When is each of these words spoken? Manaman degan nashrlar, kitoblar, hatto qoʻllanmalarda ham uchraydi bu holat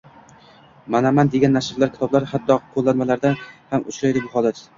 Manaman 0.95 1.29
degan 1.35 1.53
nashrlar, 1.57 1.91
kitoblar, 1.99 2.25
hatto 2.33 2.59
qoʻllanmalarda 2.73 3.33
ham 3.45 3.87
uchraydi 3.95 4.27
bu 4.27 4.35
holat 4.35 4.65